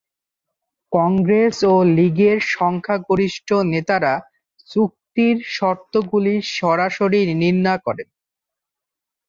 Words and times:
কংগ্রেস 0.91 1.57
ও 1.67 1.75
লীগের 1.95 2.37
সংখ্যাগরিষ্ঠ 2.51 3.49
নেতারা 3.71 4.13
চুক্তির 4.69 5.37
শর্তগুলির 5.49 6.43
সরাসরি 6.57 7.21
নিন্দা 7.35 7.75
করেন। 7.85 8.09